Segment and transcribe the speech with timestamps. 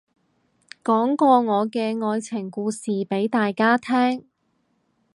[0.83, 4.25] 講個我嘅愛情故事俾大家聽